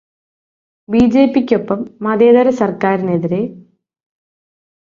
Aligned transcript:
ബിജെപിക്കൊപ്പം 0.89 1.79
മതേതര 2.01 2.49
സര്ക്കാരിനെതിരെ 2.59 3.41